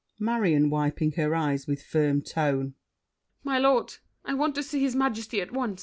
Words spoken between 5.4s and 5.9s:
at once!